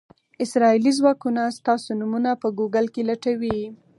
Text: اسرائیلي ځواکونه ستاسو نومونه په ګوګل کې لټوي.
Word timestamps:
اسرائیلي 0.43 0.91
ځواکونه 0.99 1.41
ستاسو 1.57 1.89
نومونه 1.99 2.31
په 2.41 2.47
ګوګل 2.57 2.85
کې 2.93 3.01
لټوي. 3.09 3.59